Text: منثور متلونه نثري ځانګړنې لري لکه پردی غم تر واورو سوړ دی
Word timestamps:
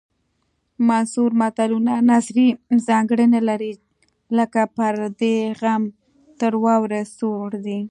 منثور 0.87 1.31
متلونه 1.41 1.93
نثري 2.09 2.47
ځانګړنې 2.87 3.41
لري 3.49 3.73
لکه 4.37 4.61
پردی 4.75 5.35
غم 5.59 5.83
تر 6.39 6.53
واورو 6.63 7.01
سوړ 7.17 7.47
دی 7.65 7.79